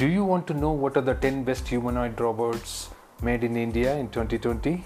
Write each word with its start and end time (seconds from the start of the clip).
Do 0.00 0.08
you 0.08 0.24
want 0.24 0.46
to 0.46 0.54
know 0.54 0.70
what 0.72 0.96
are 0.96 1.02
the 1.02 1.12
10 1.12 1.44
best 1.44 1.68
humanoid 1.68 2.18
robots 2.18 2.88
made 3.20 3.44
in 3.44 3.54
India 3.54 3.94
in 3.98 4.08
2020? 4.08 4.82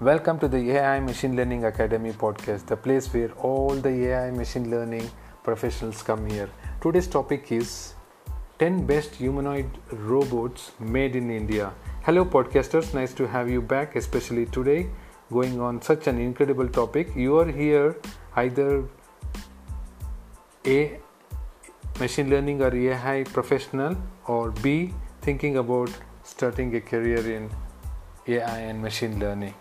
Welcome 0.00 0.38
to 0.38 0.48
the 0.48 0.70
AI 0.76 1.00
Machine 1.00 1.36
Learning 1.36 1.66
Academy 1.66 2.12
podcast, 2.12 2.64
the 2.64 2.74
place 2.74 3.12
where 3.12 3.30
all 3.32 3.74
the 3.74 3.90
AI 3.90 4.30
machine 4.30 4.70
learning 4.70 5.10
professionals 5.42 6.02
come 6.02 6.24
here. 6.30 6.48
Today's 6.80 7.06
topic 7.06 7.52
is 7.52 7.92
10 8.58 8.86
best 8.86 9.14
humanoid 9.16 9.68
robots 9.92 10.72
made 10.80 11.14
in 11.14 11.30
India. 11.30 11.70
Hello, 12.00 12.24
podcasters, 12.24 12.94
nice 12.94 13.12
to 13.12 13.28
have 13.28 13.50
you 13.50 13.60
back, 13.60 13.96
especially 13.96 14.46
today, 14.46 14.88
going 15.30 15.60
on 15.60 15.82
such 15.82 16.06
an 16.06 16.18
incredible 16.18 16.70
topic. 16.70 17.14
You 17.14 17.38
are 17.38 17.50
here 17.52 17.96
either 18.34 18.88
A 20.66 21.03
machine 22.00 22.28
learning 22.28 22.60
or 22.60 22.74
AI 22.74 23.24
professional, 23.24 23.96
or 24.26 24.50
B, 24.50 24.92
thinking 25.22 25.58
about 25.58 25.90
starting 26.24 26.74
a 26.74 26.80
career 26.80 27.18
in 27.36 27.50
AI 28.26 28.58
and 28.58 28.82
machine 28.82 29.18
learning. 29.20 29.54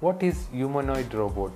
What 0.00 0.22
is 0.22 0.46
humanoid 0.50 1.12
robot? 1.14 1.52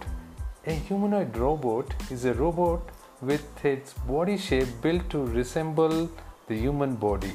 A 0.67 0.73
humanoid 0.73 1.37
robot 1.37 1.95
is 2.11 2.25
a 2.25 2.35
robot 2.35 2.83
with 3.21 3.65
its 3.65 3.95
body 3.95 4.37
shape 4.37 4.69
built 4.83 5.09
to 5.11 5.25
resemble 5.25 6.11
the 6.47 6.55
human 6.55 6.95
body. 6.95 7.33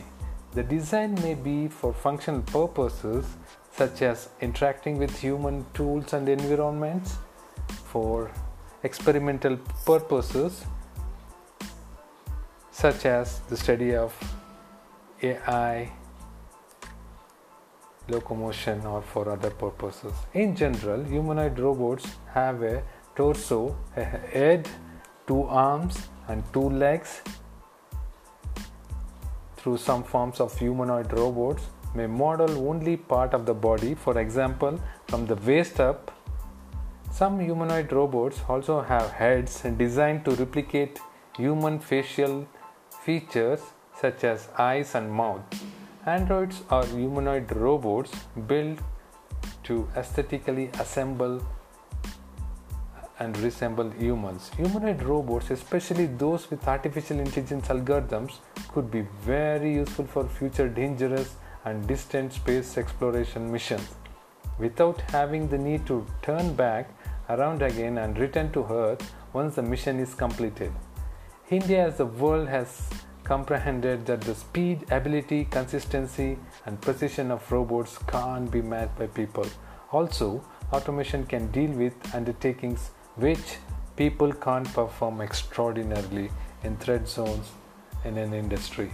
The 0.54 0.64
design 0.64 1.16
may 1.16 1.34
be 1.36 1.68
for 1.68 1.94
functional 1.94 2.42
purposes 2.42 3.26
such 3.74 4.02
as 4.02 4.30
interacting 4.42 4.98
with 4.98 5.20
human 5.20 5.66
tools 5.74 6.14
and 6.14 6.28
environments, 6.30 7.18
for 7.92 8.32
experimental 8.84 9.58
purposes 9.86 10.64
such 12.80 13.06
as 13.06 13.40
the 13.50 13.58
study 13.58 13.94
of 13.94 14.14
AI, 15.22 15.92
locomotion, 18.08 18.86
or 18.86 19.02
for 19.02 19.30
other 19.30 19.50
purposes. 19.50 20.14
In 20.34 20.56
general, 20.56 21.04
humanoid 21.04 21.60
robots 21.60 22.06
have 22.34 22.64
a 22.64 22.82
torso, 23.18 23.76
a 23.98 24.04
head, 24.06 24.70
two 25.28 25.44
arms, 25.44 26.08
and 26.30 26.42
two 26.54 26.70
legs. 26.70 27.22
Through 29.58 29.76
some 29.78 30.04
forms 30.04 30.40
of 30.40 30.58
humanoid 30.58 31.12
robots, 31.12 31.66
may 31.94 32.08
model 32.08 32.70
only 32.70 32.96
part 32.96 33.34
of 33.34 33.46
the 33.46 33.54
body, 33.54 33.94
for 33.94 34.18
example, 34.20 34.80
from 35.10 35.26
the 35.26 35.36
waist 35.36 35.82
up. 35.82 36.12
Some 37.12 37.42
humanoid 37.42 37.92
robots 37.92 38.40
also 38.48 38.80
have 38.82 39.12
heads 39.12 39.64
designed 39.76 40.24
to 40.26 40.32
replicate 40.32 40.98
human 41.36 41.80
facial 41.80 42.48
features 43.10 43.62
such 44.00 44.24
as 44.24 44.50
eyes 44.70 44.90
and 44.98 45.12
mouth. 45.20 45.62
Androids 46.16 46.58
are 46.76 46.86
humanoid 46.86 47.52
robots 47.66 48.12
built 48.50 48.80
to 49.68 49.76
aesthetically 50.02 50.66
assemble 50.84 51.36
and 53.20 53.38
resemble 53.46 53.90
humans. 54.02 54.52
Humanoid 54.58 55.02
robots, 55.04 55.50
especially 55.50 56.06
those 56.24 56.50
with 56.52 56.68
artificial 56.68 57.20
intelligence 57.20 57.68
algorithms, 57.76 58.36
could 58.74 58.92
be 58.92 59.02
very 59.30 59.74
useful 59.74 60.06
for 60.06 60.24
future 60.38 60.70
dangerous 60.82 61.36
and 61.66 61.88
distant 61.88 62.32
space 62.34 62.78
exploration 62.78 63.52
missions 63.52 63.90
without 64.60 65.02
having 65.18 65.48
the 65.54 65.58
need 65.58 65.86
to 65.88 65.98
turn 66.22 66.54
back 66.54 66.94
around 67.30 67.64
again 67.72 67.98
and 68.04 68.20
return 68.26 68.52
to 68.52 68.64
Earth 68.84 69.04
once 69.34 69.56
the 69.56 69.66
mission 69.74 70.00
is 70.00 70.14
completed. 70.14 70.72
India, 71.52 71.88
as 71.88 71.98
the 71.98 72.06
world, 72.06 72.48
has 72.48 72.88
comprehended 73.24 74.06
that 74.06 74.22
the 74.22 74.36
speed, 74.36 74.86
ability, 74.92 75.46
consistency, 75.46 76.38
and 76.68 76.80
precision 76.80 77.32
of 77.32 77.52
robots 77.52 77.98
can't 78.06 78.52
be 78.52 78.62
matched 78.62 78.96
by 79.00 79.08
people. 79.08 79.48
Also, 79.92 80.44
automation 80.72 81.26
can 81.26 81.50
deal 81.50 81.72
with 81.72 81.94
undertakings 82.14 82.92
which 83.16 83.58
people 83.96 84.32
can't 84.32 84.72
perform 84.76 85.22
extraordinarily 85.22 86.30
in 86.64 86.78
threat 86.78 87.08
zones 87.08 87.50
in 88.06 88.20
an 88.20 88.36
industry. 88.36 88.92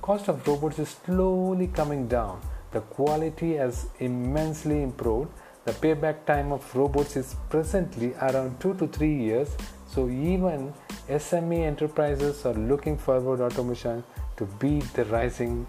Cost 0.00 0.28
of 0.28 0.48
robots 0.48 0.78
is 0.78 0.96
slowly 1.04 1.66
coming 1.66 2.08
down. 2.08 2.40
The 2.70 2.80
quality 2.80 3.56
has 3.56 3.90
immensely 3.98 4.82
improved. 4.82 5.30
The 5.66 5.72
payback 5.72 6.24
time 6.24 6.52
of 6.52 6.74
robots 6.74 7.16
is 7.16 7.36
presently 7.50 8.14
around 8.14 8.60
2 8.60 8.74
to 8.76 8.86
3 8.86 9.14
years, 9.14 9.54
so 9.86 10.08
even 10.08 10.72
SME 11.08 11.60
enterprises 11.64 12.44
are 12.44 12.52
looking 12.52 12.98
forward 12.98 13.40
automation 13.40 14.04
to 14.36 14.44
beat 14.60 14.84
the 14.92 15.06
rising 15.06 15.66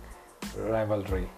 rivalry. 0.58 1.30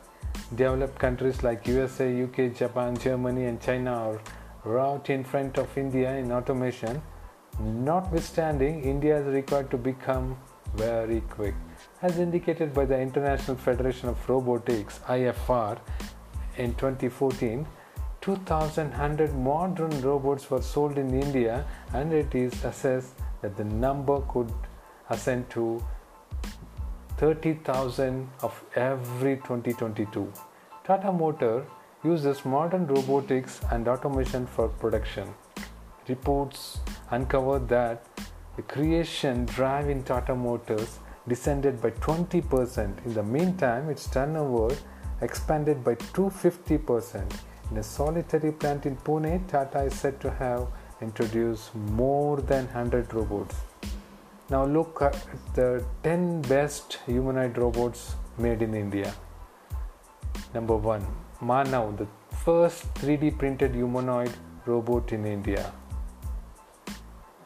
Developed 0.55 0.97
countries 0.97 1.43
like 1.43 1.67
USA, 1.67 2.23
UK, 2.23 2.55
Japan, 2.55 2.97
Germany, 2.97 3.45
and 3.45 3.61
China 3.61 3.91
are 3.91 4.21
right 4.63 5.07
in 5.11 5.23
front 5.23 5.59
of 5.59 5.77
India 5.77 6.15
in 6.15 6.31
automation. 6.31 6.99
Notwithstanding, 7.59 8.81
India 8.83 9.19
is 9.19 9.27
required 9.27 9.69
to 9.69 9.77
become 9.77 10.35
very 10.75 11.21
quick. 11.29 11.53
As 12.01 12.17
indicated 12.17 12.73
by 12.73 12.85
the 12.85 12.99
International 12.99 13.55
Federation 13.55 14.09
of 14.09 14.27
Robotics 14.27 14.99
IFR 15.07 15.77
in 16.57 16.73
2014, 16.73 17.67
2100 18.21 19.35
modern 19.35 20.01
robots 20.01 20.49
were 20.49 20.61
sold 20.61 20.97
in 20.97 21.13
India 21.13 21.65
and 21.93 22.11
it 22.11 22.33
is 22.33 22.63
assessed 22.63 23.13
that 23.41 23.57
the 23.57 23.63
number 23.63 24.21
could 24.21 24.51
ascend 25.09 25.49
to 25.49 25.83
30,000 27.17 28.27
of 28.41 28.63
every 28.75 29.35
2022. 29.37 30.31
Tata 30.83 31.11
Motor 31.11 31.65
uses 32.03 32.43
modern 32.45 32.87
robotics 32.87 33.61
and 33.71 33.87
automation 33.87 34.47
for 34.47 34.67
production. 34.67 35.27
Reports 36.07 36.79
uncovered 37.11 37.69
that 37.69 38.05
the 38.55 38.63
creation 38.63 39.45
drive 39.45 39.89
in 39.89 40.03
Tata 40.03 40.35
Motors 40.35 40.99
descended 41.27 41.81
by 41.81 41.91
20%. 41.91 43.05
In 43.05 43.13
the 43.13 43.23
meantime, 43.23 43.89
its 43.89 44.07
turnover 44.07 44.75
expanded 45.21 45.83
by 45.83 45.95
250%. 45.95 47.31
In 47.69 47.77
a 47.77 47.83
solitary 47.83 48.51
plant 48.51 48.85
in 48.85 48.97
Pune, 48.97 49.47
Tata 49.47 49.83
is 49.83 49.93
said 49.93 50.19
to 50.21 50.31
have 50.31 50.67
introduced 51.01 51.73
more 51.75 52.37
than 52.37 52.65
100 52.65 53.13
robots. 53.13 53.55
Now, 54.49 54.65
look 54.65 55.01
at 55.01 55.15
the 55.55 55.83
10 56.03 56.41
best 56.43 56.99
humanoid 57.05 57.57
robots 57.57 58.15
made 58.37 58.61
in 58.61 58.73
India. 58.73 59.13
Number 60.53 60.75
1 60.75 61.05
Manav, 61.41 61.97
the 61.97 62.07
first 62.45 62.93
3D 62.95 63.37
printed 63.37 63.73
humanoid 63.73 64.31
robot 64.65 65.13
in 65.13 65.25
India. 65.25 65.71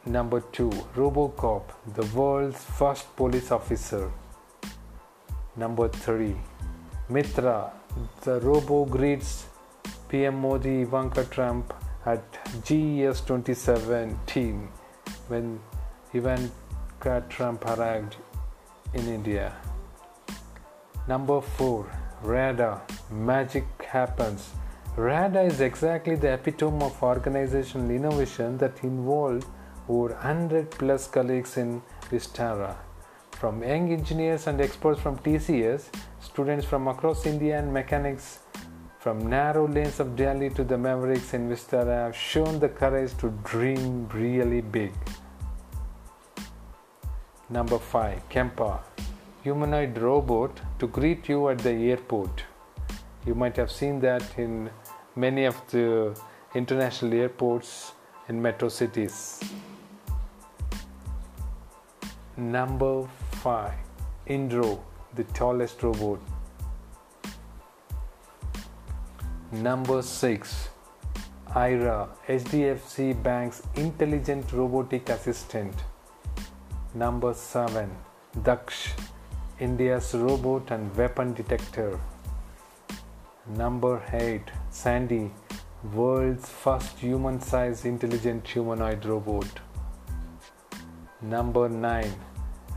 Number 0.05 0.41
2 0.41 0.69
Robocop, 0.95 1.63
the 1.95 2.05
world's 2.15 2.63
first 2.63 3.15
police 3.15 3.51
officer. 3.51 4.11
Number 5.55 5.87
3 5.87 6.35
Mitra, 7.09 7.71
the 8.21 8.39
robo 8.41 8.85
greets 8.85 9.45
PM 10.09 10.41
Modi, 10.41 10.81
Ivanka 10.81 11.23
Trump, 11.25 11.73
at 12.05 12.23
GES 12.63 13.21
2017 13.21 14.67
when 15.27 15.59
Ivanka 16.13 17.23
Trump 17.29 17.65
arrived 17.65 18.17
in 18.93 19.07
India. 19.07 19.55
Number 21.07 21.41
4 21.41 21.91
RADA 22.23 22.81
Magic 23.11 23.65
Happens. 23.83 24.51
RADA 24.95 25.41
is 25.41 25.61
exactly 25.61 26.15
the 26.15 26.33
epitome 26.33 26.83
of 26.83 27.03
organizational 27.03 27.89
innovation 27.89 28.57
that 28.59 28.83
involved 28.83 29.45
over 29.89 30.13
100 30.13 30.71
plus 30.71 31.07
colleagues 31.07 31.57
in 31.57 31.81
Vistara. 32.09 32.75
From 33.31 33.61
young 33.61 33.91
engineers 33.91 34.47
and 34.47 34.61
experts 34.61 35.01
from 35.01 35.17
TCS, 35.19 35.89
students 36.21 36.65
from 36.65 36.87
across 36.87 37.25
India, 37.25 37.59
and 37.59 37.73
mechanics 37.73 38.39
from 39.05 39.29
narrow 39.29 39.67
lanes 39.67 39.99
of 39.99 40.15
Delhi 40.15 40.49
to 40.49 40.63
the 40.63 40.75
Mavericks 40.75 41.35
in 41.35 41.47
Vistara 41.47 42.05
have 42.05 42.15
shown 42.15 42.59
the 42.59 42.67
courage 42.67 43.15
to 43.19 43.29
dream 43.43 44.09
really 44.11 44.61
big. 44.61 44.93
Number 47.51 47.77
5 47.77 48.29
Kempa 48.29 48.79
humanoid 49.43 49.95
robot 49.99 50.59
to 50.79 50.87
greet 50.87 51.29
you 51.29 51.49
at 51.49 51.59
the 51.59 51.75
airport. 51.91 52.45
You 53.27 53.35
might 53.35 53.55
have 53.57 53.69
seen 53.69 53.99
that 53.99 54.39
in 54.39 54.71
many 55.15 55.45
of 55.45 55.61
the 55.69 56.19
international 56.55 57.13
airports 57.13 57.91
in 58.27 58.41
metro 58.41 58.69
cities. 58.69 59.39
Number 62.37 63.07
5 63.43 63.71
Indro, 64.27 64.79
the 65.13 65.25
tallest 65.25 65.83
robot. 65.83 66.34
Number 69.51 70.01
6 70.01 70.69
IRA, 71.55 72.09
HDFC 72.27 73.21
Bank's 73.21 73.61
intelligent 73.75 74.51
robotic 74.51 75.07
assistant. 75.09 75.73
Number 76.95 77.31
7 77.33 77.95
Daksh, 78.39 78.89
India's 79.59 80.15
robot 80.15 80.71
and 80.71 80.93
weapon 80.97 81.35
detector. 81.35 81.99
Number 83.45 84.01
8. 84.11 84.41
Sandy, 84.71 85.31
world's 85.93 86.49
first 86.49 86.97
human 86.97 87.39
sized 87.39 87.85
intelligent 87.85 88.47
humanoid 88.47 89.05
robot. 89.05 89.59
Number 91.21 91.69
9. 91.69 92.11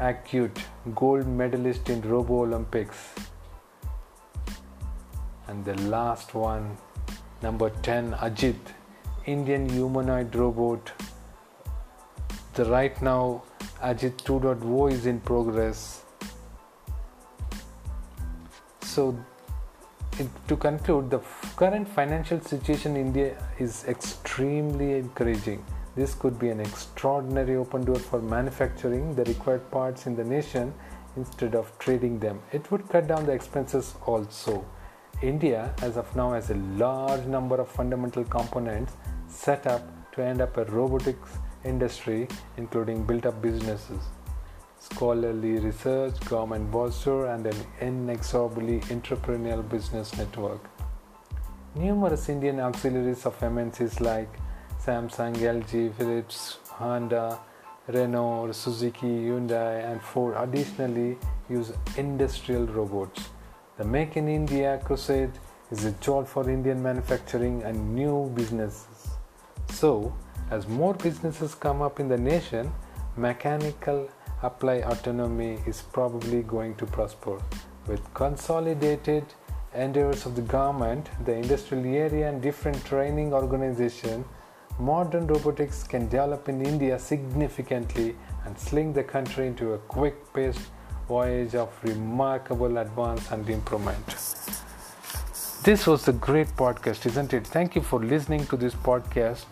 Acyut, 0.01 0.61
gold 0.95 1.27
medalist 1.27 1.89
in 1.89 2.03
Robo 2.03 2.43
Olympics. 2.43 3.15
And 5.49 5.65
the 5.65 5.75
last 5.89 6.35
one, 6.35 6.77
number 7.43 7.71
10, 7.71 8.13
Ajit, 8.13 8.59
Indian 9.27 9.69
humanoid 9.69 10.35
robot. 10.35 10.93
The 12.55 12.65
right 12.67 13.01
now 13.03 13.43
Ajit 13.83 14.17
2.0 14.25 14.93
is 14.93 15.07
in 15.07 15.21
progress. 15.21 16.03
So 18.83 19.17
to 20.49 20.57
conclude, 20.57 21.11
the 21.11 21.21
current 21.57 21.89
financial 21.89 22.41
situation 22.41 22.97
in 22.97 23.07
India 23.07 23.37
is 23.59 23.85
extremely 23.85 24.99
encouraging. 24.99 25.65
This 25.95 26.15
could 26.15 26.39
be 26.39 26.49
an 26.49 26.61
extraordinary 26.61 27.57
open 27.57 27.85
door 27.85 27.99
for 27.99 28.21
manufacturing 28.21 29.15
the 29.15 29.25
required 29.25 29.71
parts 29.71 30.07
in 30.07 30.17
the 30.17 30.25
nation 30.25 30.75
instead 31.17 31.55
of 31.55 31.77
trading 31.79 32.19
them. 32.19 32.41
It 32.53 32.71
would 32.71 32.89
cut 32.89 33.07
down 33.07 33.27
the 33.27 33.33
expenses 33.33 33.95
also. 34.07 34.65
India, 35.23 35.75
as 35.83 35.97
of 35.97 36.15
now, 36.15 36.33
has 36.33 36.51
a 36.51 36.55
large 36.55 37.25
number 37.27 37.61
of 37.61 37.69
fundamental 37.69 38.25
components 38.25 38.93
set 39.27 39.67
up 39.67 39.83
to 40.13 40.23
end 40.23 40.41
up 40.41 40.57
a 40.57 40.65
robotics 40.65 41.39
industry, 41.65 42.29
including 42.57 43.05
built 43.05 43.27
up 43.27 43.43
businesses 43.43 44.01
scholarly 44.81 45.59
research, 45.59 46.19
government 46.21 46.71
bolster, 46.71 47.27
and 47.27 47.47
an 47.47 47.57
inexorably 47.81 48.81
entrepreneurial 48.81 49.69
business 49.69 50.17
network. 50.17 50.61
Numerous 51.75 52.29
Indian 52.29 52.61
auxiliaries 52.61 53.27
of 53.27 53.39
MNCs 53.41 54.01
like 54.01 54.29
Samsung, 54.85 55.35
LG, 55.37 55.95
Philips, 55.95 56.59
Honda, 56.69 57.39
Renault, 57.89 58.53
Suzuki, 58.53 59.07
Hyundai, 59.07 59.91
and 59.91 60.01
Ford 60.01 60.35
additionally 60.37 61.17
use 61.49 61.73
industrial 61.97 62.67
robots. 62.67 63.29
The 63.79 63.85
Make 63.85 64.17
in 64.17 64.27
India 64.27 64.81
crusade 64.85 65.31
is 65.71 65.85
a 65.85 65.93
jolt 66.01 66.27
for 66.27 66.51
Indian 66.51 66.83
manufacturing 66.83 67.63
and 67.63 67.95
new 67.95 68.29
businesses. 68.35 69.11
So, 69.69 70.13
as 70.51 70.67
more 70.67 70.95
businesses 70.95 71.55
come 71.55 71.81
up 71.81 72.01
in 72.01 72.09
the 72.09 72.19
nation, 72.19 72.73
mechanical 73.17 74.09
apply 74.43 74.79
autonomy 74.79 75.61
is 75.65 75.83
probably 75.93 76.43
going 76.43 76.75
to 76.75 76.87
prosper. 76.87 77.41
With 77.87 78.03
consolidated 78.15 79.25
endeavors 79.73 80.27
of 80.27 80.35
the 80.35 80.43
government, 80.43 81.09
the 81.25 81.35
industrial 81.35 81.87
area, 81.87 82.29
and 82.29 82.43
different 82.43 82.85
training 82.85 83.33
organizations, 83.33 84.27
modern 84.81 85.29
robotics 85.29 85.85
can 85.85 86.09
develop 86.09 86.49
in 86.49 86.67
India 86.67 86.99
significantly 86.99 88.17
and 88.45 88.59
sling 88.59 88.93
the 88.93 89.05
country 89.05 89.47
into 89.47 89.75
a 89.75 89.79
quick 89.79 90.17
paced 90.35 90.69
voyage 91.09 91.55
of 91.55 91.73
remarkable 91.83 92.79
advance 92.79 93.31
and 93.31 93.49
improvement. 93.49 94.07
This 95.65 95.87
was 95.87 96.07
a 96.09 96.13
great 96.13 96.49
podcast, 96.49 97.07
isn't 97.07 97.35
it? 97.35 97.47
Thank 97.47 97.75
you 97.75 97.83
for 97.83 98.01
listening 98.01 98.47
to 98.47 98.57
this 98.57 98.75
podcast. 98.75 99.47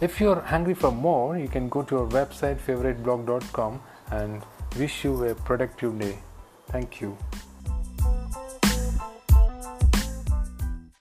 If 0.00 0.20
you're 0.20 0.40
hungry 0.40 0.74
for 0.74 0.92
more, 0.92 1.36
you 1.36 1.48
can 1.48 1.68
go 1.68 1.82
to 1.82 1.98
our 1.98 2.06
website 2.06 2.58
favoriteblog.com 2.58 3.80
and 4.12 4.42
wish 4.78 5.04
you 5.04 5.24
a 5.24 5.34
productive 5.34 5.98
day. 5.98 6.18
Thank 6.68 7.00
you. 7.00 7.16